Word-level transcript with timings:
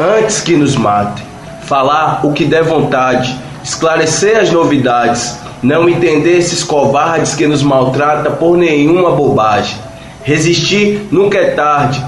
Antes 0.00 0.40
que 0.40 0.56
nos 0.56 0.76
mate, 0.76 1.22
falar 1.64 2.24
o 2.24 2.32
que 2.32 2.46
der 2.46 2.64
vontade, 2.64 3.38
esclarecer 3.62 4.38
as 4.38 4.50
novidades, 4.50 5.38
não 5.62 5.90
entender 5.90 6.38
esses 6.38 6.64
covardes 6.64 7.34
que 7.34 7.46
nos 7.46 7.62
maltrata 7.62 8.30
por 8.30 8.56
nenhuma 8.56 9.10
bobagem. 9.10 9.76
Resistir 10.22 11.06
nunca 11.12 11.36
é 11.36 11.50
tarde, 11.50 12.02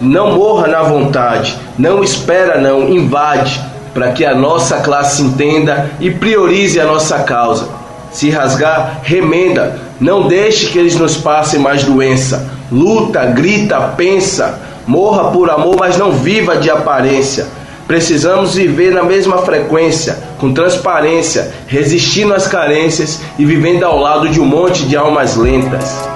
não 0.00 0.32
morra 0.32 0.66
na 0.66 0.82
vontade, 0.82 1.56
não 1.78 2.02
espera 2.02 2.60
não, 2.60 2.88
invade, 2.88 3.62
para 3.94 4.10
que 4.10 4.24
a 4.24 4.34
nossa 4.34 4.80
classe 4.80 5.22
entenda 5.22 5.88
e 6.00 6.10
priorize 6.10 6.80
a 6.80 6.84
nossa 6.84 7.20
causa. 7.20 7.68
Se 8.10 8.28
rasgar, 8.28 9.02
remenda, 9.04 9.78
não 10.02 10.26
deixe 10.26 10.66
que 10.66 10.78
eles 10.78 10.96
nos 10.96 11.16
passem 11.16 11.60
mais 11.60 11.84
doença. 11.84 12.50
Luta, 12.72 13.24
grita, 13.26 13.80
pensa, 13.96 14.60
morra 14.84 15.30
por 15.30 15.48
amor, 15.48 15.76
mas 15.78 15.96
não 15.96 16.10
viva 16.10 16.56
de 16.56 16.68
aparência. 16.68 17.46
Precisamos 17.86 18.56
viver 18.56 18.92
na 18.92 19.04
mesma 19.04 19.38
frequência, 19.38 20.18
com 20.38 20.52
transparência, 20.52 21.52
resistindo 21.68 22.34
às 22.34 22.48
carências 22.48 23.20
e 23.38 23.44
vivendo 23.44 23.84
ao 23.84 23.96
lado 23.96 24.28
de 24.28 24.40
um 24.40 24.44
monte 24.44 24.84
de 24.86 24.96
almas 24.96 25.36
lentas. 25.36 26.11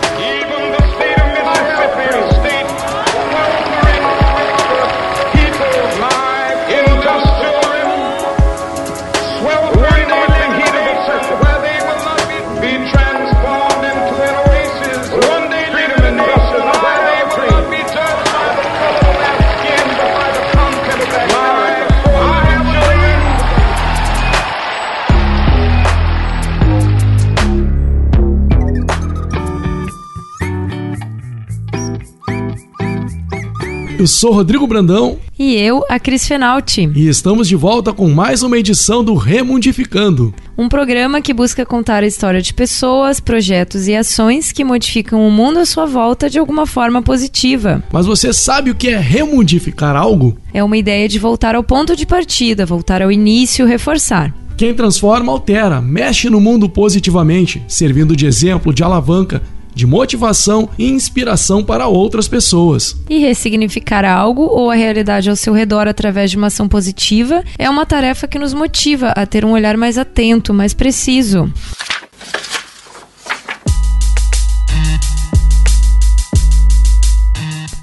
Eu 33.98 34.06
sou 34.06 34.30
Rodrigo 34.30 34.66
Brandão. 34.66 35.16
E 35.38 35.54
eu, 35.54 35.82
a 35.88 35.98
Cris 35.98 36.28
Fenalti. 36.28 36.90
E 36.94 37.08
estamos 37.08 37.48
de 37.48 37.56
volta 37.56 37.94
com 37.94 38.10
mais 38.10 38.42
uma 38.42 38.58
edição 38.58 39.02
do 39.02 39.14
Remundificando. 39.14 40.34
Um 40.56 40.68
programa 40.68 41.22
que 41.22 41.32
busca 41.32 41.64
contar 41.64 42.02
a 42.02 42.06
história 42.06 42.42
de 42.42 42.52
pessoas, 42.52 43.20
projetos 43.20 43.88
e 43.88 43.96
ações 43.96 44.52
que 44.52 44.62
modificam 44.62 45.26
o 45.26 45.30
mundo 45.30 45.60
à 45.60 45.64
sua 45.64 45.86
volta 45.86 46.28
de 46.28 46.38
alguma 46.38 46.66
forma 46.66 47.00
positiva. 47.00 47.82
Mas 47.90 48.04
você 48.04 48.34
sabe 48.34 48.70
o 48.70 48.74
que 48.74 48.88
é 48.88 48.98
remundificar 48.98 49.96
algo? 49.96 50.36
É 50.52 50.62
uma 50.62 50.76
ideia 50.76 51.08
de 51.08 51.18
voltar 51.18 51.54
ao 51.54 51.64
ponto 51.64 51.96
de 51.96 52.04
partida, 52.04 52.66
voltar 52.66 53.00
ao 53.00 53.10
início, 53.10 53.64
reforçar. 53.64 54.34
Quem 54.58 54.74
transforma, 54.74 55.32
altera, 55.32 55.80
mexe 55.80 56.28
no 56.28 56.40
mundo 56.40 56.68
positivamente, 56.68 57.62
servindo 57.66 58.14
de 58.14 58.26
exemplo, 58.26 58.74
de 58.74 58.82
alavanca 58.82 59.42
de 59.76 59.86
motivação 59.86 60.70
e 60.78 60.88
inspiração 60.88 61.62
para 61.62 61.86
outras 61.86 62.26
pessoas. 62.26 62.96
E 63.10 63.18
ressignificar 63.18 64.06
algo 64.06 64.42
ou 64.42 64.70
a 64.70 64.74
realidade 64.74 65.28
ao 65.28 65.36
seu 65.36 65.52
redor 65.52 65.86
através 65.86 66.30
de 66.30 66.38
uma 66.38 66.46
ação 66.46 66.66
positiva 66.66 67.44
é 67.58 67.68
uma 67.68 67.84
tarefa 67.84 68.26
que 68.26 68.38
nos 68.38 68.54
motiva 68.54 69.08
a 69.08 69.26
ter 69.26 69.44
um 69.44 69.52
olhar 69.52 69.76
mais 69.76 69.98
atento, 69.98 70.54
mais 70.54 70.72
preciso. 70.72 71.52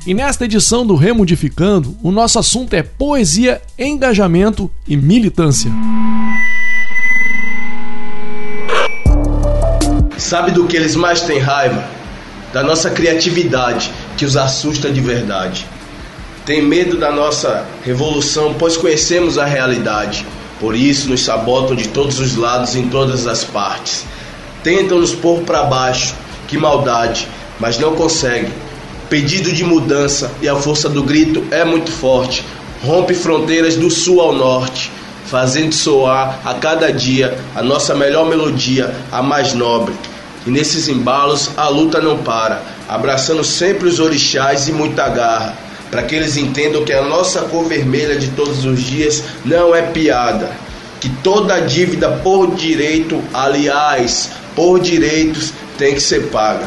E 0.05 0.15
nesta 0.15 0.45
edição 0.45 0.85
do 0.85 0.95
Remodificando, 0.95 1.95
o 2.01 2.11
nosso 2.11 2.39
assunto 2.39 2.73
é 2.73 2.81
poesia, 2.81 3.61
engajamento 3.77 4.69
e 4.87 4.97
militância. 4.97 5.71
Sabe 10.23 10.51
do 10.51 10.65
que 10.65 10.77
eles 10.77 10.95
mais 10.95 11.19
têm 11.19 11.37
raiva? 11.37 11.83
Da 12.53 12.63
nossa 12.63 12.89
criatividade, 12.89 13.91
que 14.15 14.23
os 14.23 14.37
assusta 14.37 14.89
de 14.89 15.01
verdade. 15.01 15.65
Tem 16.45 16.61
medo 16.61 16.97
da 16.97 17.11
nossa 17.11 17.65
revolução, 17.83 18.55
pois 18.57 18.77
conhecemos 18.77 19.37
a 19.37 19.43
realidade. 19.43 20.25
Por 20.61 20.77
isso 20.77 21.09
nos 21.09 21.25
sabotam 21.25 21.75
de 21.75 21.89
todos 21.89 22.21
os 22.21 22.37
lados, 22.37 22.73
em 22.73 22.87
todas 22.87 23.27
as 23.27 23.43
partes. 23.43 24.05
Tentam 24.63 24.97
nos 24.99 25.13
pôr 25.13 25.41
para 25.41 25.63
baixo, 25.63 26.15
que 26.47 26.57
maldade, 26.57 27.27
mas 27.59 27.77
não 27.77 27.93
conseguem. 27.93 28.53
Pedido 29.09 29.51
de 29.51 29.65
mudança 29.65 30.31
e 30.41 30.47
a 30.47 30.55
força 30.55 30.87
do 30.87 31.03
grito 31.03 31.43
é 31.51 31.65
muito 31.65 31.91
forte. 31.91 32.45
Rompe 32.81 33.13
fronteiras 33.13 33.75
do 33.75 33.91
sul 33.91 34.21
ao 34.21 34.31
norte, 34.31 34.89
fazendo 35.25 35.75
soar 35.75 36.39
a 36.45 36.53
cada 36.53 36.93
dia 36.93 37.37
a 37.53 37.61
nossa 37.61 37.93
melhor 37.93 38.25
melodia, 38.25 38.95
a 39.11 39.21
mais 39.21 39.53
nobre. 39.53 39.93
E 40.45 40.51
nesses 40.51 40.87
embalos 40.87 41.51
a 41.57 41.69
luta 41.69 42.01
não 42.01 42.17
para, 42.17 42.61
abraçando 42.87 43.43
sempre 43.43 43.87
os 43.87 43.99
orixás 43.99 44.67
e 44.67 44.71
muita 44.71 45.07
garra, 45.09 45.57
para 45.89 46.03
que 46.03 46.15
eles 46.15 46.37
entendam 46.37 46.83
que 46.83 46.91
a 46.91 47.03
nossa 47.03 47.43
cor 47.43 47.65
vermelha 47.65 48.15
de 48.15 48.29
todos 48.29 48.65
os 48.65 48.83
dias 48.83 49.23
não 49.45 49.75
é 49.75 49.81
piada, 49.83 50.51
que 50.99 51.09
toda 51.21 51.59
dívida 51.59 52.09
por 52.23 52.55
direito, 52.55 53.21
aliás, 53.33 54.31
por 54.55 54.79
direitos, 54.79 55.53
tem 55.77 55.93
que 55.93 56.01
ser 56.01 56.29
paga. 56.29 56.65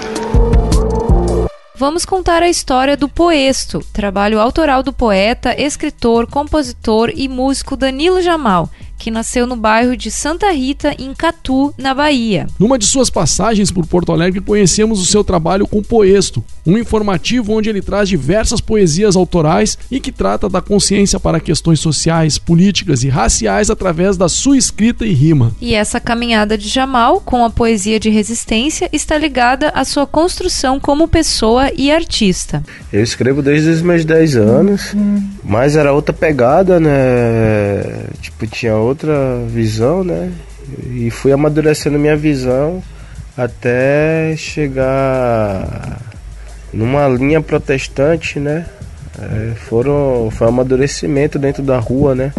Vamos 1.79 2.07
contar 2.07 2.43
a 2.43 2.49
história 2.49 2.97
do 2.97 3.07
Poesto, 3.07 3.85
trabalho 3.93 4.41
autoral 4.41 4.83
do 4.83 4.95
poeta, 4.95 5.55
escritor, 5.61 6.27
compositor 6.27 7.13
e 7.15 7.29
músico 7.29 7.77
Danilo 7.77 8.23
Jamal, 8.23 8.71
que 8.99 9.11
nasceu 9.11 9.47
no 9.47 9.57
bairro 9.57 9.97
de 9.97 10.11
Santa 10.11 10.51
Rita, 10.51 10.95
em 10.99 11.15
Catu, 11.15 11.75
na 11.77 11.95
Bahia. 11.95 12.47
Numa 12.59 12.79
de 12.79 12.87
suas 12.87 13.11
passagens 13.11 13.71
por 13.71 13.87
Porto 13.87 14.13
Alegre, 14.13 14.41
conhecemos 14.41 15.01
o 15.01 15.07
seu 15.07 15.23
trabalho 15.23 15.67
com 15.67 15.83
Poesto, 15.83 16.45
um 16.67 16.77
informativo 16.79 17.53
onde 17.53 17.69
ele 17.69 17.83
traz 17.83 18.09
diversas 18.09 18.61
poesias 18.61 19.17
autorais 19.17 19.79
e 19.91 20.01
que 20.01 20.11
trata 20.11 20.49
da 20.49 20.61
consciência 20.61 21.21
para 21.21 21.41
questões 21.41 21.81
sociais, 21.81 22.39
políticas 22.39 23.05
e 23.05 23.09
raciais 23.09 23.71
através 23.71 24.17
da 24.17 24.29
sua 24.29 24.57
escrita 24.57 25.07
e 25.07 25.13
rima. 25.13 25.55
E 25.61 25.75
essa 25.75 26.01
caminhada 26.01 26.59
de 26.59 26.69
Jamal 26.69 27.21
com 27.21 27.45
a 27.45 27.51
poesia 27.51 28.01
de 28.01 28.11
resistência 28.11 28.89
está 28.93 29.17
ligada 29.17 29.69
à 29.71 29.85
sua 29.85 30.07
construção 30.07 30.81
como 30.81 31.09
pessoa 31.09 31.71
e 31.77 31.91
artista. 31.91 32.63
Eu 32.93 33.03
escrevo 33.03 33.43
desde 33.43 33.71
os 33.71 33.83
meus 33.83 34.05
10 34.05 34.37
anos, 34.37 34.95
mas 35.45 35.77
era 35.77 35.93
outra 35.93 36.13
pegada, 36.13 36.81
né? 36.81 38.07
Tipo, 38.21 38.47
tinha 38.47 38.77
outra 38.87 39.39
visão, 39.49 40.03
né? 40.03 40.33
E 40.91 41.11
fui 41.11 41.33
amadurecendo 41.33 41.99
minha 41.99 42.17
visão 42.17 42.83
até 43.37 44.35
chegar 44.37 46.01
numa 46.73 47.07
linha 47.09 47.41
protestante, 47.41 48.41
né? 48.41 48.67
É, 49.19 49.55
foram, 49.55 50.31
foi 50.31 50.47
um 50.47 50.51
amadurecimento 50.51 51.39
dentro 51.39 51.63
da 51.63 51.79
rua, 51.79 52.15
né? 52.15 52.33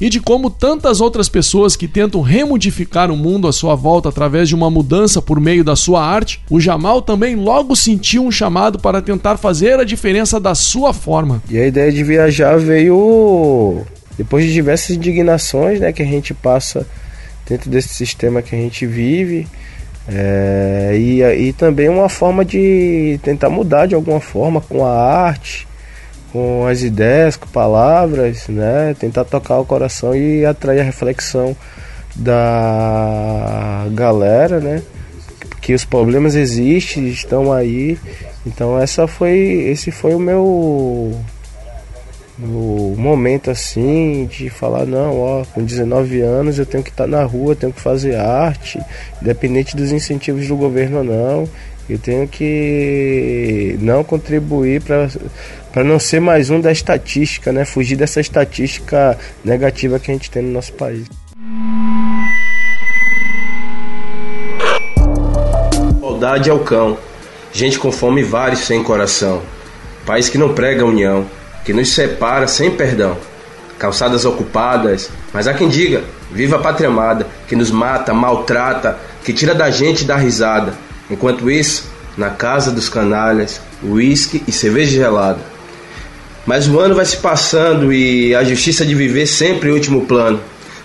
e 0.00 0.08
de 0.08 0.18
como 0.18 0.48
tantas 0.48 1.00
outras 1.00 1.28
pessoas 1.28 1.76
que 1.76 1.86
tentam 1.86 2.22
remodificar 2.22 3.10
o 3.10 3.16
mundo 3.16 3.46
à 3.46 3.52
sua 3.52 3.74
volta 3.74 4.08
através 4.08 4.48
de 4.48 4.54
uma 4.54 4.70
mudança 4.70 5.20
por 5.20 5.38
meio 5.38 5.62
da 5.62 5.76
sua 5.76 6.02
arte, 6.02 6.40
o 6.48 6.58
Jamal 6.58 7.02
também 7.02 7.36
logo 7.36 7.76
sentiu 7.76 8.24
um 8.24 8.30
chamado 8.30 8.78
para 8.78 9.02
tentar 9.02 9.36
fazer 9.36 9.78
a 9.78 9.84
diferença 9.84 10.40
da 10.40 10.54
sua 10.54 10.94
forma. 10.94 11.42
E 11.50 11.58
a 11.58 11.66
ideia 11.66 11.92
de 11.92 12.02
viajar 12.02 12.58
veio 12.58 13.84
depois 14.20 14.44
de 14.44 14.52
diversas 14.52 14.96
indignações 14.96 15.80
né, 15.80 15.94
que 15.94 16.02
a 16.02 16.06
gente 16.06 16.34
passa 16.34 16.86
dentro 17.48 17.70
desse 17.70 17.88
sistema 17.88 18.42
que 18.42 18.54
a 18.54 18.58
gente 18.58 18.84
vive. 18.84 19.48
É, 20.06 20.92
e, 20.94 21.22
e 21.22 21.52
também 21.54 21.88
uma 21.88 22.08
forma 22.10 22.44
de 22.44 23.18
tentar 23.22 23.48
mudar 23.48 23.86
de 23.86 23.94
alguma 23.94 24.20
forma 24.20 24.60
com 24.60 24.84
a 24.84 24.90
arte, 24.90 25.66
com 26.30 26.66
as 26.66 26.82
ideias, 26.82 27.34
com 27.34 27.48
palavras, 27.48 28.46
né? 28.46 28.94
Tentar 29.00 29.24
tocar 29.24 29.58
o 29.58 29.64
coração 29.64 30.14
e 30.14 30.44
atrair 30.44 30.80
a 30.80 30.84
reflexão 30.84 31.56
da 32.14 33.86
galera, 33.92 34.60
né? 34.60 34.82
Que 35.62 35.72
os 35.72 35.86
problemas 35.86 36.34
existem, 36.34 37.08
estão 37.08 37.50
aí. 37.50 37.98
Então 38.44 38.78
essa 38.78 39.06
foi, 39.06 39.38
esse 39.38 39.90
foi 39.90 40.14
o 40.14 40.20
meu 40.20 41.18
no 42.40 42.94
momento 42.96 43.50
assim 43.50 44.26
de 44.26 44.48
falar 44.48 44.86
não, 44.86 45.20
ó, 45.20 45.44
com 45.44 45.62
19 45.62 46.20
anos 46.20 46.58
eu 46.58 46.64
tenho 46.64 46.82
que 46.82 46.90
estar 46.90 47.04
tá 47.04 47.10
na 47.10 47.22
rua, 47.22 47.54
tenho 47.54 47.72
que 47.72 47.80
fazer 47.80 48.16
arte, 48.16 48.80
independente 49.20 49.76
dos 49.76 49.92
incentivos 49.92 50.48
do 50.48 50.56
governo 50.56 50.98
ou 50.98 51.04
não, 51.04 51.48
eu 51.88 51.98
tenho 51.98 52.26
que 52.26 53.76
não 53.80 54.02
contribuir 54.02 54.80
para 54.80 55.84
não 55.84 55.98
ser 55.98 56.20
mais 56.20 56.48
um 56.48 56.60
da 56.60 56.70
estatística, 56.70 57.52
né? 57.52 57.64
Fugir 57.64 57.96
dessa 57.96 58.20
estatística 58.20 59.18
negativa 59.44 59.98
que 59.98 60.10
a 60.10 60.14
gente 60.14 60.30
tem 60.30 60.42
no 60.42 60.52
nosso 60.52 60.72
país. 60.72 61.06
Saudade 66.00 66.48
ao 66.48 66.60
cão. 66.60 66.96
gente 67.52 67.78
com 67.78 67.90
fome 67.90 68.22
vários 68.22 68.60
sem 68.60 68.82
coração. 68.84 69.42
País 70.06 70.28
que 70.28 70.38
não 70.38 70.54
prega 70.54 70.84
união, 70.84 71.26
que 71.64 71.72
nos 71.72 71.92
separa 71.92 72.46
sem 72.46 72.70
perdão. 72.70 73.16
Calçadas 73.78 74.24
ocupadas, 74.24 75.10
mas 75.32 75.46
há 75.46 75.54
quem 75.54 75.68
diga, 75.68 76.02
viva 76.30 76.56
a 76.56 76.58
pátria 76.58 76.88
amada, 76.88 77.26
que 77.48 77.56
nos 77.56 77.70
mata, 77.70 78.12
maltrata, 78.12 78.98
que 79.24 79.32
tira 79.32 79.54
da 79.54 79.70
gente 79.70 80.04
da 80.04 80.16
risada. 80.16 80.74
Enquanto 81.10 81.50
isso, 81.50 81.84
na 82.16 82.30
casa 82.30 82.70
dos 82.70 82.88
canalhas, 82.88 83.60
uísque 83.82 84.42
e 84.46 84.52
cerveja 84.52 84.92
gelada. 84.92 85.38
Mas 86.46 86.68
o 86.68 86.78
ano 86.78 86.94
vai 86.94 87.04
se 87.04 87.16
passando 87.16 87.92
e 87.92 88.34
a 88.34 88.44
justiça 88.44 88.84
de 88.84 88.94
viver 88.94 89.26
sempre 89.26 89.70
em 89.70 89.72
último 89.72 90.06
plano. 90.06 90.40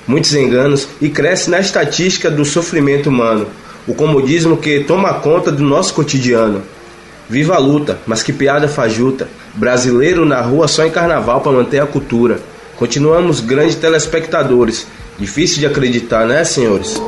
Muitos 0.07 0.33
enganos 0.33 0.87
e 1.01 1.09
cresce 1.09 1.49
na 1.49 1.59
estatística 1.59 2.29
do 2.29 2.45
sofrimento 2.45 3.09
humano, 3.09 3.47
o 3.87 3.93
comodismo 3.93 4.57
que 4.57 4.81
toma 4.81 5.15
conta 5.15 5.51
do 5.51 5.63
nosso 5.63 5.93
cotidiano. 5.93 6.61
Viva 7.29 7.55
a 7.55 7.59
luta, 7.59 7.97
mas 8.05 8.21
que 8.21 8.31
piada 8.31 8.67
fajuta. 8.67 9.27
Brasileiro 9.55 10.25
na 10.25 10.41
rua 10.41 10.67
só 10.67 10.85
em 10.85 10.91
carnaval 10.91 11.41
para 11.41 11.51
manter 11.51 11.79
a 11.79 11.87
cultura. 11.87 12.39
Continuamos 12.77 13.39
grandes 13.39 13.75
telespectadores. 13.75 14.87
Difícil 15.17 15.59
de 15.59 15.65
acreditar, 15.65 16.27
né, 16.27 16.43
senhores? 16.43 17.01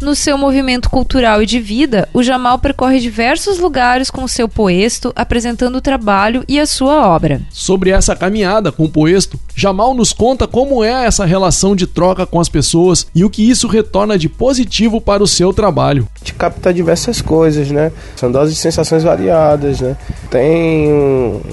No 0.00 0.14
seu 0.14 0.38
movimento 0.38 0.88
cultural 0.88 1.42
e 1.42 1.46
de 1.46 1.60
vida, 1.60 2.08
o 2.14 2.22
Jamal 2.22 2.58
percorre 2.58 2.98
diversos 2.98 3.58
lugares 3.58 4.10
com 4.10 4.24
o 4.24 4.28
seu 4.28 4.48
poesto, 4.48 5.12
apresentando 5.14 5.76
o 5.76 5.80
trabalho 5.80 6.42
e 6.48 6.58
a 6.58 6.64
sua 6.64 7.06
obra. 7.06 7.42
Sobre 7.50 7.90
essa 7.90 8.16
caminhada 8.16 8.72
com 8.72 8.84
o 8.84 8.88
poesto, 8.88 9.38
Jamal 9.54 9.92
nos 9.92 10.14
conta 10.14 10.46
como 10.46 10.82
é 10.82 11.04
essa 11.04 11.26
relação 11.26 11.76
de 11.76 11.86
troca 11.86 12.24
com 12.24 12.40
as 12.40 12.48
pessoas 12.48 13.06
e 13.14 13.24
o 13.24 13.28
que 13.28 13.48
isso 13.48 13.68
retorna 13.68 14.16
de 14.16 14.26
positivo 14.26 15.02
para 15.02 15.22
o 15.22 15.28
seu 15.28 15.52
trabalho. 15.52 16.08
A 16.16 16.18
gente 16.20 16.32
capta 16.32 16.72
diversas 16.72 17.20
coisas, 17.20 17.70
né? 17.70 17.92
São 18.16 18.32
doses 18.32 18.54
de 18.54 18.60
sensações 18.60 19.02
variadas, 19.02 19.82
né? 19.82 19.98
Tem 20.30 20.90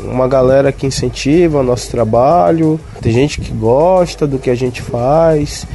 uma 0.05 0.27
galera 0.27 0.71
que 0.71 0.87
incentiva 0.87 1.59
o 1.59 1.63
nosso 1.63 1.91
trabalho, 1.91 2.79
tem 3.01 3.11
gente 3.11 3.41
que 3.41 3.51
gosta 3.51 4.25
do 4.25 4.39
que 4.39 4.49
a 4.49 4.55
gente 4.55 4.81
faz, 4.81 5.67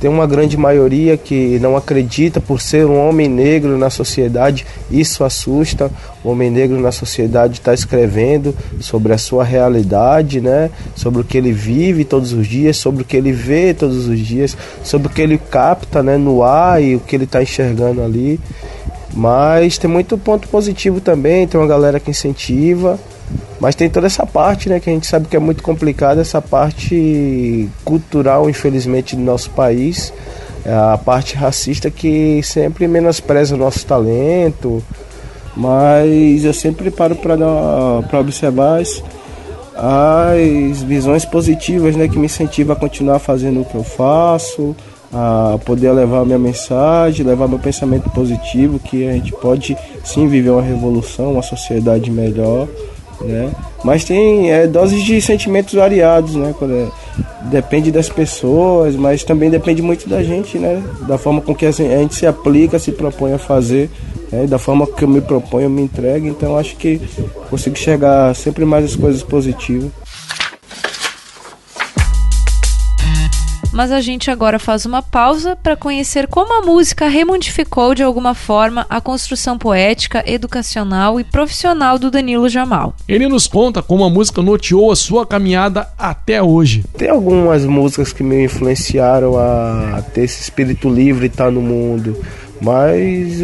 tem 0.00 0.08
uma 0.08 0.26
grande 0.26 0.56
maioria 0.56 1.16
que 1.16 1.58
não 1.58 1.76
acredita 1.76 2.40
por 2.40 2.60
ser 2.60 2.86
um 2.86 3.08
homem 3.08 3.28
negro 3.28 3.76
na 3.76 3.90
sociedade, 3.90 4.64
isso 4.90 5.24
assusta. 5.24 5.90
O 6.22 6.30
homem 6.30 6.50
negro 6.50 6.78
na 6.80 6.92
sociedade 6.92 7.54
está 7.54 7.74
escrevendo 7.74 8.54
sobre 8.80 9.12
a 9.12 9.18
sua 9.18 9.42
realidade, 9.42 10.40
né? 10.40 10.70
sobre 10.94 11.20
o 11.20 11.24
que 11.24 11.36
ele 11.36 11.52
vive 11.52 12.04
todos 12.04 12.32
os 12.32 12.46
dias, 12.46 12.76
sobre 12.76 13.02
o 13.02 13.04
que 13.04 13.16
ele 13.16 13.32
vê 13.32 13.74
todos 13.74 14.06
os 14.06 14.18
dias, 14.18 14.56
sobre 14.84 15.08
o 15.08 15.10
que 15.10 15.20
ele 15.20 15.38
capta 15.38 16.02
né? 16.02 16.16
no 16.16 16.44
ar 16.44 16.82
e 16.82 16.94
o 16.94 17.00
que 17.00 17.16
ele 17.16 17.24
está 17.24 17.42
enxergando 17.42 18.02
ali. 18.02 18.38
Mas 19.12 19.78
tem 19.78 19.90
muito 19.90 20.16
ponto 20.16 20.46
positivo 20.48 21.00
também, 21.00 21.46
tem 21.46 21.58
uma 21.58 21.66
galera 21.66 21.98
que 21.98 22.10
incentiva. 22.10 22.98
Mas 23.60 23.74
tem 23.74 23.90
toda 23.90 24.06
essa 24.06 24.24
parte, 24.24 24.68
né, 24.68 24.78
que 24.78 24.88
a 24.88 24.92
gente 24.92 25.06
sabe 25.06 25.26
que 25.26 25.36
é 25.36 25.40
muito 25.40 25.62
complicada, 25.62 26.20
essa 26.20 26.40
parte 26.40 27.68
cultural, 27.84 28.48
infelizmente, 28.48 29.16
do 29.16 29.22
nosso 29.22 29.50
país, 29.50 30.12
é 30.64 30.72
a 30.72 30.98
parte 30.98 31.34
racista 31.36 31.90
que 31.90 32.40
sempre 32.42 32.86
menospreza 32.86 33.54
o 33.54 33.58
nosso 33.58 33.84
talento. 33.84 34.82
Mas 35.56 36.44
eu 36.44 36.54
sempre 36.54 36.88
paro 36.90 37.16
para 37.16 38.20
observar 38.20 38.80
as, 38.80 39.02
as 39.74 40.82
visões 40.82 41.24
positivas, 41.24 41.96
né, 41.96 42.06
que 42.06 42.18
me 42.18 42.26
incentivam 42.26 42.76
a 42.76 42.78
continuar 42.78 43.18
fazendo 43.18 43.62
o 43.62 43.64
que 43.64 43.74
eu 43.74 43.82
faço, 43.82 44.76
a 45.12 45.58
poder 45.64 45.90
levar 45.90 46.24
minha 46.24 46.38
mensagem, 46.38 47.26
levar 47.26 47.48
meu 47.48 47.58
pensamento 47.58 48.08
positivo, 48.10 48.78
que 48.78 49.08
a 49.08 49.12
gente 49.14 49.32
pode 49.32 49.76
sim 50.04 50.28
viver 50.28 50.50
uma 50.50 50.62
revolução, 50.62 51.32
uma 51.32 51.42
sociedade 51.42 52.08
melhor 52.08 52.68
né? 53.20 53.50
Mas 53.84 54.04
tem 54.04 54.50
é, 54.50 54.66
doses 54.66 55.02
de 55.02 55.20
sentimentos 55.20 55.74
variados, 55.74 56.34
né? 56.34 56.54
É, 56.62 56.86
depende 57.50 57.90
das 57.90 58.08
pessoas, 58.08 58.96
mas 58.96 59.24
também 59.24 59.50
depende 59.50 59.82
muito 59.82 60.08
da 60.08 60.22
gente, 60.22 60.58
né? 60.58 60.82
Da 61.06 61.18
forma 61.18 61.40
com 61.40 61.54
que 61.54 61.66
a 61.66 61.70
gente 61.70 62.14
se 62.14 62.26
aplica, 62.26 62.78
se 62.78 62.92
propõe 62.92 63.32
a 63.32 63.38
fazer, 63.38 63.90
né? 64.30 64.46
da 64.46 64.58
forma 64.58 64.86
que 64.86 65.04
eu 65.04 65.08
me 65.08 65.20
proponho, 65.20 65.66
eu 65.66 65.70
me 65.70 65.82
entrego. 65.82 66.26
Então 66.26 66.56
acho 66.56 66.76
que 66.76 67.00
consigo 67.50 67.76
enxergar 67.76 68.34
sempre 68.34 68.64
mais 68.64 68.84
as 68.84 68.96
coisas 68.96 69.22
positivas. 69.22 69.90
Mas 73.78 73.92
a 73.92 74.00
gente 74.00 74.28
agora 74.28 74.58
faz 74.58 74.84
uma 74.84 75.00
pausa 75.00 75.54
para 75.54 75.76
conhecer 75.76 76.26
como 76.26 76.52
a 76.52 76.66
música 76.66 77.06
remodificou 77.06 77.94
de 77.94 78.02
alguma 78.02 78.34
forma 78.34 78.84
a 78.90 79.00
construção 79.00 79.56
poética, 79.56 80.20
educacional 80.26 81.20
e 81.20 81.22
profissional 81.22 81.96
do 81.96 82.10
Danilo 82.10 82.48
Jamal. 82.48 82.92
Ele 83.06 83.28
nos 83.28 83.46
conta 83.46 83.80
como 83.80 84.02
a 84.02 84.10
música 84.10 84.42
noteou 84.42 84.90
a 84.90 84.96
sua 84.96 85.24
caminhada 85.24 85.86
até 85.96 86.42
hoje. 86.42 86.82
Tem 86.96 87.08
algumas 87.08 87.64
músicas 87.64 88.12
que 88.12 88.24
me 88.24 88.46
influenciaram 88.46 89.38
a 89.38 90.02
ter 90.12 90.22
esse 90.22 90.42
espírito 90.42 90.88
livre 90.88 91.26
e 91.26 91.28
estar 91.28 91.44
tá 91.44 91.50
no 91.52 91.62
mundo, 91.62 92.20
mas 92.60 93.40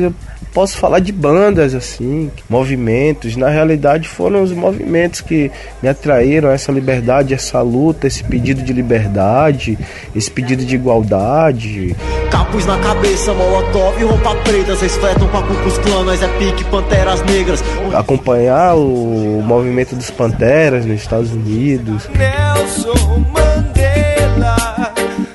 posso 0.54 0.78
falar 0.78 1.00
de 1.00 1.10
bandas 1.10 1.74
assim, 1.74 2.30
movimentos. 2.48 3.34
Na 3.34 3.48
realidade, 3.48 4.08
foram 4.08 4.42
os 4.42 4.52
movimentos 4.52 5.20
que 5.20 5.50
me 5.82 5.88
atraíram 5.88 6.48
essa 6.48 6.70
liberdade, 6.70 7.34
essa 7.34 7.60
luta, 7.60 8.06
esse 8.06 8.22
pedido 8.22 8.62
de 8.62 8.72
liberdade, 8.72 9.76
esse 10.14 10.30
pedido 10.30 10.64
de 10.64 10.76
igualdade. 10.76 11.94
Capuz 12.30 12.64
na 12.64 12.78
cabeça, 12.78 13.34
molotov 13.34 14.00
e 14.00 14.04
roupa 14.04 14.34
preta, 14.36 14.76
vocês 14.76 14.96
fletam 14.96 15.26
pra 15.28 15.42
Cucus 15.42 15.76
Clã, 15.78 16.04
nós 16.04 16.22
é 16.22 16.28
pique, 16.38 16.64
panteras 16.66 17.20
negras. 17.22 17.62
Acompanhar 17.92 18.76
o 18.76 19.42
movimento 19.44 19.96
dos 19.96 20.10
panteras 20.10 20.86
nos 20.86 21.00
Estados 21.00 21.32
Unidos. 21.32 22.08
Nelson 22.16 23.24
Mandela, 23.32 24.94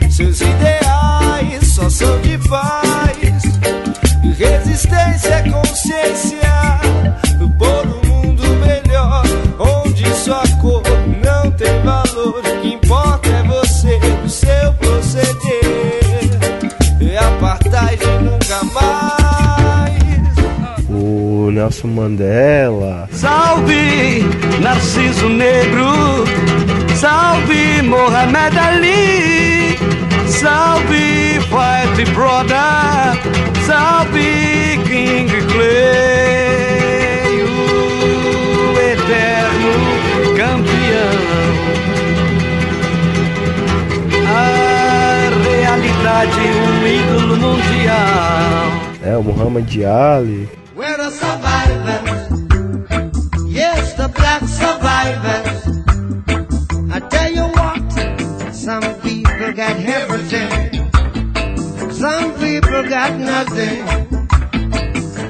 seus 0.09 0.39
ideais 0.39 1.67
só 1.67 1.89
são 1.89 2.21
de 2.21 2.37
paz. 2.47 3.08
Resistência 4.79 5.33
é 5.33 5.49
consciência 5.49 6.79
por 7.57 7.85
um 7.85 8.07
mundo 8.07 8.43
melhor, 8.65 9.23
onde 9.59 10.05
sua 10.15 10.41
cor 10.61 10.81
não 11.21 11.51
tem 11.51 11.81
valor. 11.81 12.39
O 12.39 12.61
que 12.61 12.75
importa 12.75 13.27
é 13.27 13.43
você, 13.43 13.99
o 14.23 14.29
seu 14.29 14.73
proceder. 14.75 16.29
E 17.01 17.17
apartheid 17.17 18.05
nunca 18.21 18.63
mais. 18.73 19.99
O 20.89 21.51
Nelson 21.51 21.87
Mandela. 21.87 23.09
Salve 23.11 24.23
Narciso 24.61 25.27
Negro, 25.27 26.23
salve 26.95 27.81
Mohamed 27.81 28.57
Ali, 28.57 29.77
salve 30.25 31.37
White 31.49 32.11
Brother. 32.11 33.19
Salve 33.65 34.68
King 34.99 35.31
Clay, 35.47 36.91
o 37.41 38.75
eterno 38.91 39.73
campeão. 40.35 41.19
A 44.27 45.29
realidade, 45.41 46.41
um 46.59 46.85
ídolo 46.85 47.35
mundial. 47.37 48.67
É, 49.01 49.15
o 49.15 49.23
Muhammad 49.23 49.71
Ali. 49.85 50.49
We're 50.75 50.99
a 50.99 51.09
survivors. 51.09 52.27
Yes, 53.47 53.93
the 53.93 54.09
black 54.09 54.43
survivors. 54.49 55.65
I 56.91 56.99
tell 57.07 57.31
you 57.31 57.47
what, 57.55 58.53
some 58.53 58.83
people 59.01 59.53
got 59.53 59.77
everything. 59.79 60.49
Some 61.89 62.33
people 62.33 62.83
got 62.89 63.17
nothing. 63.17 64.08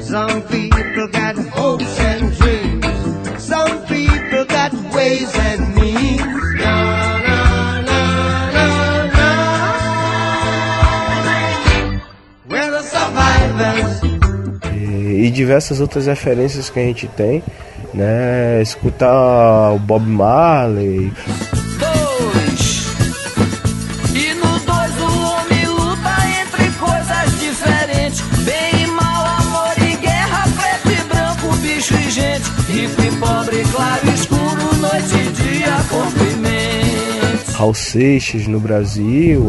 Some 0.10 0.42
people 0.42 1.08
got 1.10 1.38
hopes 1.54 2.00
and 2.00 2.34
dreams. 2.36 3.44
Some 3.44 3.86
people 3.86 4.44
got 4.46 4.74
ways 4.92 5.32
and 5.38 5.76
means. 5.76 6.22
Na, 12.50 12.72
the 12.72 12.82
survivors. 12.82 14.02
E 15.06 15.30
diversas 15.30 15.80
outras 15.80 16.08
referências 16.08 16.72
que 16.72 16.80
a 16.80 16.84
gente 16.84 17.08
tem, 17.10 17.44
né? 17.94 18.64
Escutar 18.64 19.76
o 19.76 19.78
Bob 19.78 20.08
Marley. 20.08 21.14
Raul 37.60 37.76
Seixas 37.76 38.48
no 38.48 38.58
Brasil. 38.58 39.44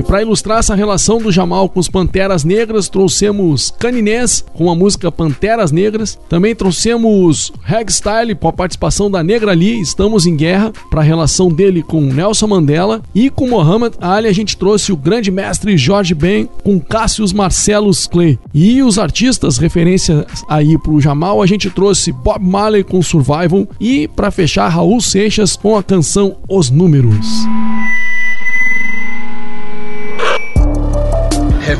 E 0.00 0.02
para 0.02 0.22
ilustrar 0.22 0.60
essa 0.60 0.74
relação 0.74 1.18
do 1.18 1.30
Jamal 1.30 1.68
com 1.68 1.78
os 1.78 1.86
Panteras 1.86 2.42
Negras, 2.42 2.88
trouxemos 2.88 3.70
Caninés 3.70 4.42
com 4.54 4.70
a 4.70 4.74
música 4.74 5.12
Panteras 5.12 5.70
Negras. 5.70 6.18
Também 6.26 6.54
trouxemos 6.54 7.52
Style 7.86 8.34
com 8.34 8.48
a 8.48 8.52
participação 8.52 9.10
da 9.10 9.22
Negra 9.22 9.50
Ali, 9.52 9.78
Estamos 9.78 10.24
em 10.24 10.34
Guerra, 10.34 10.72
para 10.88 11.02
a 11.02 11.04
relação 11.04 11.48
dele 11.48 11.82
com 11.82 12.00
Nelson 12.00 12.46
Mandela. 12.46 13.02
E 13.14 13.28
com 13.28 13.46
Muhammad 13.46 13.92
Ali 14.00 14.26
a 14.26 14.32
gente 14.32 14.56
trouxe 14.56 14.90
o 14.90 14.96
grande 14.96 15.30
mestre 15.30 15.76
Jorge 15.76 16.14
Ben 16.14 16.48
com 16.64 16.80
Cassius 16.80 17.34
Marcellus 17.34 18.06
Clay. 18.06 18.38
E 18.54 18.82
os 18.82 18.98
artistas, 18.98 19.58
referência 19.58 20.26
aí 20.48 20.78
pro 20.78 20.98
Jamal, 20.98 21.42
a 21.42 21.46
gente 21.46 21.68
trouxe 21.68 22.10
Bob 22.10 22.42
Marley 22.42 22.84
com 22.84 23.02
Survival 23.02 23.68
e 23.78 24.08
para 24.08 24.30
fechar 24.30 24.66
Raul 24.68 25.02
Seixas 25.02 25.58
com 25.58 25.76
a 25.76 25.82
canção 25.82 26.38
Os 26.48 26.70
Números. 26.70 27.26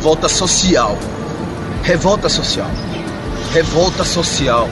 Revolta 0.00 0.30
social. 0.30 0.96
Revolta 1.82 2.30
social. 2.30 2.70
Revolta 3.52 4.02
social. 4.02 4.66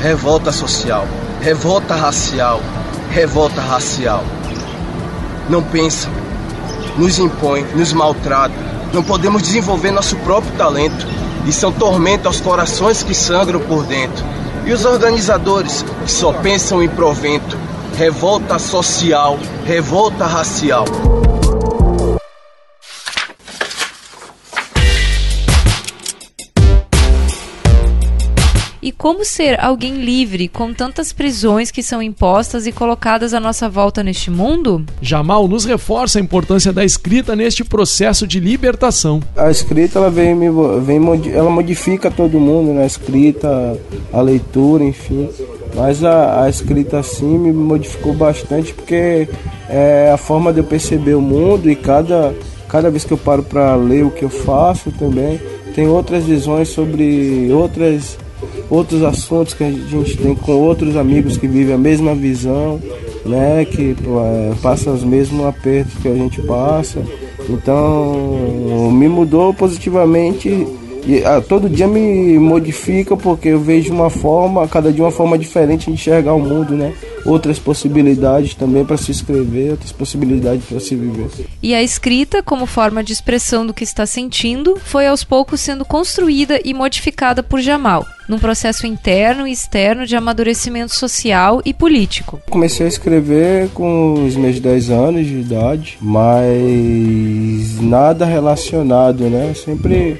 Revolta 0.00 0.50
social. 0.50 1.06
Revolta 1.40 1.94
racial. 1.94 2.60
Revolta 3.12 3.60
racial. 3.60 4.24
Não 5.48 5.62
pensa, 5.62 6.08
nos 6.98 7.20
impõe, 7.20 7.64
nos 7.76 7.92
maltrata. 7.92 8.52
Não 8.92 9.04
podemos 9.04 9.42
desenvolver 9.42 9.92
nosso 9.92 10.16
próprio 10.16 10.52
talento. 10.54 11.06
É 11.46 11.66
um 11.68 11.72
tormento 11.72 12.26
aos 12.26 12.40
corações 12.40 13.00
que 13.04 13.14
sangram 13.14 13.60
por 13.60 13.84
dentro. 13.84 14.24
E 14.66 14.72
os 14.72 14.84
organizadores 14.84 15.84
que 16.04 16.10
só 16.10 16.32
pensam 16.32 16.82
em 16.82 16.88
provento. 16.88 17.56
Revolta 17.96 18.58
social, 18.58 19.38
revolta 19.64 20.26
racial. 20.26 20.84
Como 29.02 29.24
ser 29.24 29.58
alguém 29.58 29.96
livre 29.96 30.46
com 30.46 30.72
tantas 30.72 31.12
prisões 31.12 31.72
que 31.72 31.82
são 31.82 32.00
impostas 32.00 32.68
e 32.68 32.70
colocadas 32.70 33.34
à 33.34 33.40
nossa 33.40 33.68
volta 33.68 34.00
neste 34.00 34.30
mundo? 34.30 34.86
Jamal 35.00 35.48
nos 35.48 35.64
reforça 35.64 36.20
a 36.20 36.22
importância 36.22 36.72
da 36.72 36.84
escrita 36.84 37.34
neste 37.34 37.64
processo 37.64 38.28
de 38.28 38.38
libertação. 38.38 39.20
A 39.36 39.50
escrita 39.50 39.98
ela 39.98 40.08
vem, 40.08 40.36
vem 40.82 41.00
ela 41.34 41.50
modifica 41.50 42.12
todo 42.12 42.38
mundo, 42.38 42.72
né? 42.72 42.84
A 42.84 42.86
escrita, 42.86 43.76
a 44.12 44.20
leitura, 44.20 44.84
enfim. 44.84 45.28
Mas 45.74 46.04
a, 46.04 46.44
a 46.44 46.48
escrita 46.48 47.00
assim 47.00 47.38
me 47.38 47.52
modificou 47.52 48.14
bastante 48.14 48.72
porque 48.72 49.28
é 49.68 50.12
a 50.14 50.16
forma 50.16 50.52
de 50.52 50.60
eu 50.60 50.64
perceber 50.64 51.14
o 51.14 51.20
mundo 51.20 51.68
e 51.68 51.74
cada, 51.74 52.32
cada 52.68 52.88
vez 52.88 53.02
que 53.02 53.12
eu 53.12 53.18
paro 53.18 53.42
para 53.42 53.74
ler 53.74 54.04
o 54.04 54.12
que 54.12 54.22
eu 54.22 54.30
faço 54.30 54.92
também 54.92 55.40
tem 55.74 55.88
outras 55.88 56.24
visões 56.24 56.68
sobre 56.68 57.50
outras 57.50 58.18
outros 58.72 59.02
assuntos 59.02 59.52
que 59.52 59.62
a 59.62 59.70
gente 59.70 60.16
tem 60.16 60.34
com 60.34 60.52
outros 60.52 60.96
amigos 60.96 61.36
que 61.36 61.46
vivem 61.46 61.74
a 61.74 61.78
mesma 61.78 62.14
visão, 62.14 62.80
né, 63.26 63.66
que 63.66 63.94
é, 63.94 64.54
passam 64.62 64.94
os 64.94 65.04
mesmos 65.04 65.44
apertos 65.44 65.92
que 66.00 66.08
a 66.08 66.14
gente 66.14 66.40
passa. 66.40 67.02
Então, 67.50 68.90
me 68.90 69.08
mudou 69.08 69.52
positivamente 69.52 70.66
e 71.04 71.24
a, 71.24 71.40
todo 71.40 71.68
dia 71.68 71.88
me 71.88 72.38
modifica 72.38 73.16
porque 73.16 73.48
eu 73.48 73.60
vejo 73.60 73.92
uma 73.92 74.08
forma, 74.08 74.66
cada 74.68 74.92
dia 74.92 75.04
uma 75.04 75.10
forma 75.10 75.36
diferente 75.36 75.86
de 75.86 75.92
enxergar 75.92 76.32
o 76.32 76.40
mundo, 76.40 76.74
né? 76.74 76.94
Outras 77.24 77.58
possibilidades 77.58 78.54
também 78.54 78.84
para 78.84 78.96
se 78.96 79.10
escrever, 79.10 79.72
outras 79.72 79.92
possibilidades 79.92 80.64
para 80.64 80.80
se 80.80 80.94
viver. 80.94 81.28
E 81.62 81.74
a 81.74 81.82
escrita, 81.82 82.42
como 82.42 82.66
forma 82.66 83.02
de 83.02 83.12
expressão 83.12 83.66
do 83.66 83.74
que 83.74 83.84
está 83.84 84.06
sentindo, 84.06 84.76
foi 84.76 85.06
aos 85.06 85.24
poucos 85.24 85.60
sendo 85.60 85.84
construída 85.84 86.60
e 86.64 86.72
modificada 86.72 87.42
por 87.42 87.60
Jamal, 87.60 88.06
num 88.32 88.38
processo 88.38 88.86
interno 88.86 89.46
e 89.46 89.52
externo 89.52 90.06
de 90.06 90.16
amadurecimento 90.16 90.94
social 90.94 91.60
e 91.66 91.74
político. 91.74 92.40
Comecei 92.48 92.86
a 92.86 92.88
escrever 92.88 93.68
com 93.74 94.24
os 94.26 94.34
meus 94.36 94.58
10 94.58 94.90
anos 94.90 95.26
de 95.26 95.34
idade, 95.34 95.98
mas 96.00 97.78
nada 97.78 98.24
relacionado, 98.24 99.24
né? 99.24 99.52
Sempre 99.54 100.18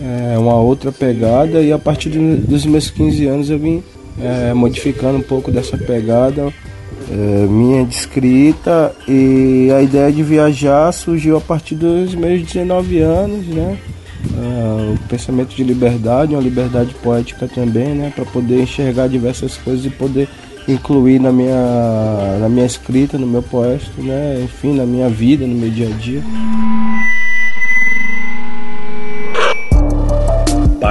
é, 0.00 0.38
uma 0.38 0.54
outra 0.54 0.90
pegada 0.90 1.60
e 1.60 1.70
a 1.70 1.78
partir 1.78 2.08
dos 2.08 2.64
meus 2.64 2.90
15 2.90 3.26
anos 3.26 3.50
eu 3.50 3.58
vim 3.58 3.82
é, 4.18 4.54
modificando 4.54 5.18
um 5.18 5.22
pouco 5.22 5.52
dessa 5.52 5.76
pegada 5.76 6.50
é, 7.10 7.46
minha 7.46 7.84
de 7.84 7.94
escrita 7.94 8.94
e 9.06 9.68
a 9.76 9.82
ideia 9.82 10.10
de 10.10 10.22
viajar 10.22 10.90
surgiu 10.92 11.36
a 11.36 11.40
partir 11.42 11.74
dos 11.74 12.14
meus 12.14 12.40
19 12.42 13.00
anos, 13.00 13.46
né? 13.48 13.76
É, 14.44 14.94
o 14.94 14.98
pensamento 15.08 15.54
de 15.54 15.64
liberdade, 15.64 16.34
uma 16.34 16.42
liberdade 16.42 16.94
poética 17.02 17.48
também, 17.48 17.94
né? 17.94 18.12
Para 18.14 18.26
poder 18.26 18.60
enxergar 18.62 19.08
diversas 19.08 19.56
coisas 19.56 19.86
e 19.86 19.90
poder 19.90 20.28
incluir 20.68 21.18
na 21.18 21.32
minha, 21.32 22.38
na 22.40 22.48
minha 22.48 22.66
escrita, 22.66 23.16
no 23.16 23.26
meu 23.26 23.42
poético, 23.42 24.02
né? 24.02 24.42
Enfim, 24.44 24.74
na 24.74 24.84
minha 24.84 25.08
vida, 25.08 25.46
no 25.46 25.54
meu 25.54 25.70
dia 25.70 25.88
a 25.88 25.96
dia. 25.96 26.22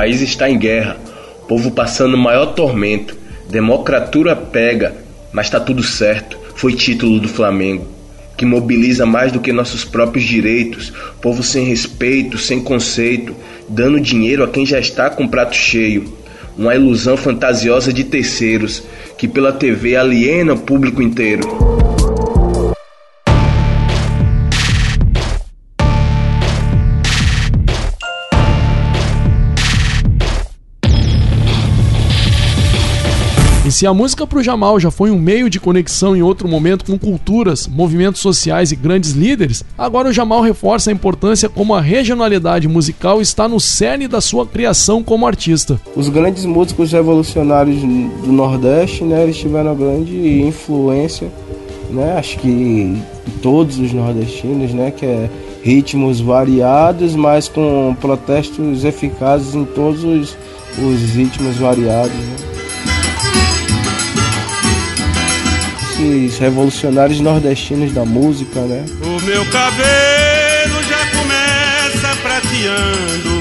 país 0.04 0.22
está 0.22 0.50
em 0.50 0.58
guerra, 0.58 0.98
povo 1.48 1.70
passando 1.70 2.16
o 2.16 2.18
maior 2.18 2.48
tormento, 2.48 3.16
democratura 3.48 4.36
pega, 4.36 4.96
mas 5.32 5.50
tá 5.52 5.60
tudo 5.60 5.84
certo, 5.84 6.38
foi 6.56 6.74
título 6.74 7.20
do 7.20 7.30
Flamengo, 7.30 7.88
que 8.36 8.46
mobiliza 8.46 9.06
mais 9.06 9.32
do 9.32 9.40
que 9.40 9.54
nossos 9.54 9.86
próprios 9.86 10.26
direitos, 10.26 10.92
povo 11.22 11.44
sem 11.44 11.66
respeito, 11.66 12.38
sem 12.38 12.62
conceito, 12.62 13.36
dando 13.70 14.00
dinheiro 14.00 14.44
a 14.44 14.48
quem 14.48 14.66
já 14.66 14.80
está 14.80 15.10
com 15.10 15.28
prato 15.28 15.56
cheio. 15.56 16.06
Uma 16.58 16.76
ilusão 16.76 17.18
fantasiosa 17.18 17.92
de 17.92 18.04
terceiros, 18.04 18.84
que 19.18 19.28
pela 19.28 19.52
TV 19.52 19.96
aliena 19.96 20.54
o 20.54 20.60
público 20.60 21.02
inteiro. 21.02 21.83
Se 33.74 33.88
a 33.88 33.94
música 33.94 34.28
pro 34.28 34.44
Jamal 34.44 34.80
já 34.80 34.92
foi 34.92 35.10
um 35.10 35.18
meio 35.18 35.50
de 35.50 35.60
conexão 35.60 36.16
em 36.16 36.22
outro 36.22 36.48
momento 36.48 36.86
com 36.86 36.98
culturas, 36.98 37.68
movimentos 37.68 38.22
sociais 38.22 38.72
e 38.72 38.76
grandes 38.76 39.14
líderes, 39.14 39.66
agora 39.76 40.10
o 40.10 40.14
Jamal 40.14 40.42
reforça 40.42 40.92
a 40.92 40.94
importância 40.94 41.50
como 41.50 41.74
a 41.74 41.82
regionalidade 41.82 42.68
musical 42.68 43.20
está 43.20 43.48
no 43.48 43.60
cerne 43.60 44.08
da 44.08 44.22
sua 44.22 44.46
criação 44.46 45.02
como 45.02 45.26
artista. 45.26 45.82
Os 45.96 46.08
grandes 46.08 46.46
músicos 46.46 46.92
revolucionários 46.92 47.82
do 47.82 48.32
Nordeste, 48.32 49.04
né, 49.04 49.24
eles 49.24 49.38
tiveram 49.38 49.76
grande 49.76 50.42
influência, 50.42 51.32
né, 51.90 52.16
acho 52.18 52.38
que 52.38 52.96
todos 53.42 53.80
os 53.80 53.92
nordestinos, 53.92 54.72
né, 54.72 54.92
que 54.92 55.06
é 55.06 55.30
ritmos 55.64 56.22
variados, 56.22 57.16
mas 57.16 57.48
com 57.50 57.96
protestos 58.00 58.86
eficazes 58.86 59.56
em 59.56 59.66
todos 59.66 60.04
os, 60.04 60.38
os 60.78 61.00
ritmos 61.16 61.58
variados. 61.58 62.14
Né? 62.14 62.53
Esses 66.04 66.38
revolucionários 66.38 67.20
nordestinos 67.22 67.94
da 67.94 68.04
música, 68.04 68.60
né? 68.62 68.86
O 69.02 69.22
meu 69.22 69.46
cabelo 69.46 70.84
já 70.88 71.06
começa 71.18 72.16
prateando, 72.22 73.40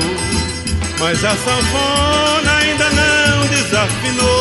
mas 1.01 1.25
a 1.25 1.31
sanfona 1.31 2.57
ainda 2.61 2.89
não 2.91 3.47
desafinou. 3.49 4.33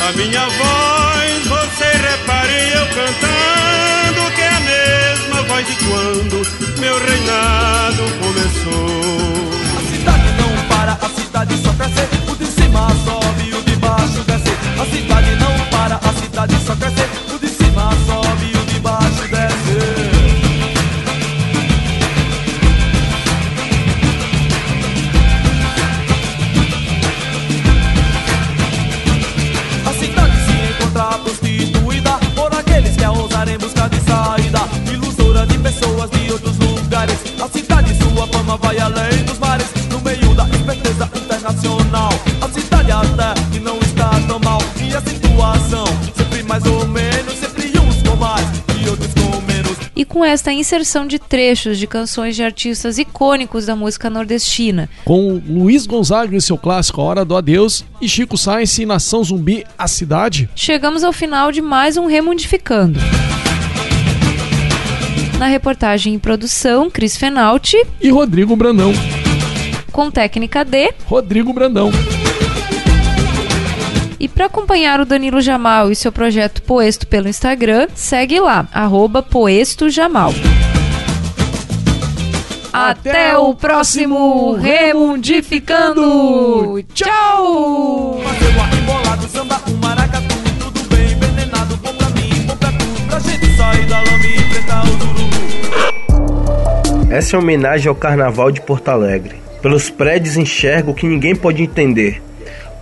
A 0.00 0.12
minha 0.12 0.46
voz, 0.46 1.46
você 1.46 1.84
repare 1.84 2.72
eu 2.74 2.86
cantando, 2.86 4.30
que 4.34 4.40
é 4.40 4.48
a 4.48 4.60
mesma 4.60 5.42
voz 5.42 5.66
de 5.66 5.74
quando 5.84 6.46
meu 6.80 6.98
reinado 6.98 8.04
começou. 8.20 8.88
A 9.76 9.80
cidade 9.90 10.28
não 10.40 10.52
para, 10.68 10.92
a 10.92 11.08
cidade 11.10 11.54
só 11.62 11.72
cresce, 11.74 12.08
o 12.30 12.34
de 12.36 12.46
cima 12.46 12.88
sobe, 13.04 13.54
o 13.54 13.62
de 13.62 13.76
baixo 13.76 14.24
desce. 14.26 14.50
A 14.80 14.84
cidade 14.86 15.30
não 15.32 15.46
para, 15.46 15.47
a 16.02 16.12
cidade 16.12 16.54
só 16.64 16.76
cresce. 16.76 16.97
Esta 50.28 50.52
inserção 50.52 51.06
de 51.06 51.18
trechos 51.18 51.78
de 51.78 51.86
canções 51.86 52.36
de 52.36 52.42
artistas 52.42 52.98
icônicos 52.98 53.66
da 53.66 53.74
música 53.74 54.10
nordestina. 54.10 54.88
Com 55.04 55.42
Luiz 55.46 55.86
Gonzaga 55.86 56.36
e 56.36 56.40
seu 56.40 56.58
clássico 56.58 57.00
A 57.00 57.04
Hora 57.04 57.24
do 57.24 57.36
Adeus 57.36 57.84
e 58.00 58.08
Chico 58.08 58.36
Sainz 58.36 58.78
e 58.78 58.86
Nação 58.86 59.24
Zumbi 59.24 59.64
A 59.76 59.88
Cidade, 59.88 60.48
chegamos 60.54 61.02
ao 61.02 61.12
final 61.12 61.50
de 61.50 61.60
mais 61.60 61.96
um 61.96 62.06
Remundificando. 62.06 62.98
Na 65.38 65.46
reportagem 65.46 66.14
e 66.14 66.18
produção, 66.18 66.90
Cris 66.90 67.16
Fenalti 67.16 67.76
e 68.00 68.10
Rodrigo 68.10 68.56
Brandão. 68.56 68.92
Com 69.92 70.10
técnica 70.10 70.64
de 70.64 70.92
Rodrigo 71.06 71.52
Brandão. 71.52 71.90
E 74.20 74.26
para 74.26 74.46
acompanhar 74.46 75.00
o 75.00 75.04
Danilo 75.04 75.40
Jamal 75.40 75.92
e 75.92 75.96
seu 75.96 76.10
projeto 76.10 76.60
Poesto 76.62 77.06
pelo 77.06 77.28
Instagram, 77.28 77.86
segue 77.94 78.40
lá, 78.40 78.66
arroba 78.72 79.22
PoestoJamal. 79.22 80.34
Até 82.72 83.38
o 83.38 83.54
próximo 83.54 84.54
Remundificando! 84.54 86.82
Tchau! 86.92 88.20
Essa 97.10 97.34
é 97.34 97.38
uma 97.38 97.42
homenagem 97.42 97.88
ao 97.88 97.94
Carnaval 97.94 98.52
de 98.52 98.60
Porto 98.60 98.88
Alegre. 98.88 99.36
Pelos 99.62 99.88
prédios 99.90 100.36
enxergo 100.36 100.92
o 100.92 100.94
que 100.94 101.06
ninguém 101.06 101.34
pode 101.34 101.62
entender. 101.62 102.22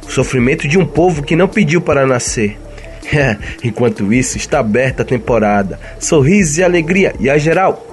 O 0.07 0.11
sofrimento 0.11 0.69
de 0.69 0.79
um 0.79 0.87
povo 0.87 1.23
que 1.23 1.37
não 1.37 1.49
pediu 1.49 1.81
para 1.81 2.07
nascer. 2.07 2.59
Enquanto 3.63 4.13
isso, 4.13 4.37
está 4.37 4.61
aberta 4.61 5.03
a 5.03 5.07
temporada. 5.07 5.79
Sorrisos 5.99 6.59
e 6.59 6.65
alegria. 6.65 7.15
E 7.19 7.29
a 7.29 7.39
geral, 7.39 7.85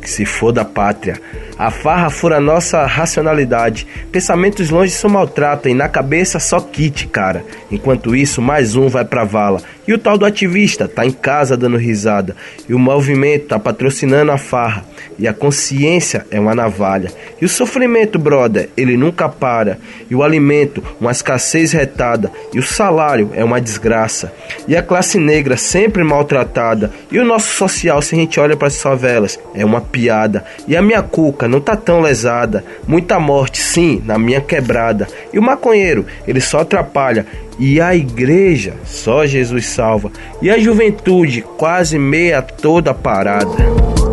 que 0.00 0.10
se 0.10 0.24
for 0.24 0.52
da 0.52 0.64
pátria. 0.64 1.20
A 1.62 1.70
farra 1.70 2.10
fura 2.10 2.40
nossa 2.40 2.84
racionalidade. 2.86 3.86
Pensamentos 4.10 4.68
longe 4.68 4.90
só 4.90 5.08
maltratam 5.08 5.70
e 5.70 5.74
na 5.76 5.88
cabeça 5.88 6.40
só 6.40 6.58
kit, 6.58 7.06
cara. 7.06 7.44
Enquanto 7.70 8.16
isso, 8.16 8.42
mais 8.42 8.74
um 8.74 8.88
vai 8.88 9.04
pra 9.04 9.22
vala. 9.22 9.62
E 9.86 9.92
o 9.92 9.98
tal 9.98 10.18
do 10.18 10.24
ativista 10.24 10.88
tá 10.88 11.06
em 11.06 11.12
casa 11.12 11.56
dando 11.56 11.76
risada. 11.76 12.34
E 12.68 12.74
o 12.74 12.80
movimento 12.80 13.46
tá 13.46 13.60
patrocinando 13.60 14.32
a 14.32 14.38
farra. 14.38 14.84
E 15.18 15.28
a 15.28 15.32
consciência 15.32 16.26
é 16.32 16.40
uma 16.40 16.54
navalha. 16.54 17.12
E 17.40 17.44
o 17.44 17.48
sofrimento, 17.48 18.18
brother, 18.18 18.68
ele 18.76 18.96
nunca 18.96 19.28
para. 19.28 19.78
E 20.10 20.16
o 20.16 20.22
alimento, 20.24 20.82
uma 21.00 21.12
escassez 21.12 21.70
retada. 21.70 22.30
E 22.52 22.58
o 22.58 22.62
salário 22.62 23.30
é 23.34 23.44
uma 23.44 23.60
desgraça. 23.60 24.32
E 24.66 24.76
a 24.76 24.82
classe 24.82 25.16
negra 25.16 25.56
sempre 25.56 26.02
maltratada. 26.02 26.90
E 27.10 27.20
o 27.20 27.24
nosso 27.24 27.54
social, 27.54 28.02
se 28.02 28.16
a 28.16 28.18
gente 28.18 28.40
olha 28.40 28.56
para 28.56 28.68
as 28.68 28.80
favelas, 28.80 29.38
é 29.54 29.64
uma 29.64 29.80
piada. 29.80 30.44
E 30.66 30.76
a 30.76 30.82
minha 30.82 31.02
cuca 31.02 31.51
não 31.52 31.60
tá 31.60 31.76
tão 31.76 32.00
lesada. 32.00 32.64
Muita 32.88 33.20
morte, 33.20 33.60
sim, 33.60 34.02
na 34.06 34.18
minha 34.18 34.40
quebrada. 34.40 35.06
E 35.32 35.38
o 35.38 35.42
maconheiro, 35.42 36.06
ele 36.26 36.40
só 36.40 36.60
atrapalha. 36.60 37.26
E 37.58 37.78
a 37.78 37.94
igreja, 37.94 38.72
só 38.86 39.26
Jesus 39.26 39.66
salva. 39.66 40.10
E 40.40 40.50
a 40.50 40.58
juventude, 40.58 41.42
quase 41.58 41.98
meia 41.98 42.40
toda 42.40 42.94
parada. 42.94 44.11